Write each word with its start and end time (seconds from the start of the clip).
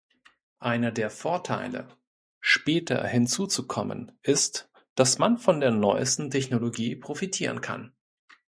Einer 0.57 0.91
der 0.91 1.11
Vorteile, 1.11 1.87
später 2.39 3.05
hinzuzukommen, 3.05 4.17
ist, 4.23 4.67
dass 4.95 5.19
man 5.19 5.37
von 5.37 5.59
der 5.59 5.69
neuesten 5.69 6.31
Technologie 6.31 6.95
profitieren 6.95 7.61
kann. 7.61 7.93